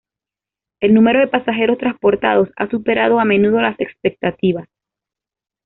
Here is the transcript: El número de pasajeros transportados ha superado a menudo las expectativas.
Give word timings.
El 0.79 0.95
número 0.95 1.19
de 1.19 1.27
pasajeros 1.27 1.77
transportados 1.77 2.49
ha 2.55 2.67
superado 2.67 3.19
a 3.19 3.23
menudo 3.23 3.61
las 3.61 3.79
expectativas. 3.79 4.67